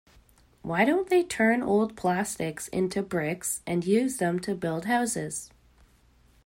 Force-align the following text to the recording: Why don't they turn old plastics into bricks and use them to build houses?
Why 0.63 0.83
don't 0.83 1.09
they 1.11 1.21
turn 1.21 1.61
old 1.61 1.95
plastics 1.95 2.67
into 2.69 3.03
bricks 3.03 3.61
and 3.67 3.85
use 3.85 4.17
them 4.17 4.39
to 4.39 4.55
build 4.55 4.85
houses? 4.85 5.51